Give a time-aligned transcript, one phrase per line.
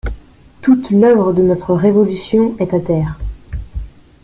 [0.63, 3.19] Toute l'œuvre de notre Révolution est à terre.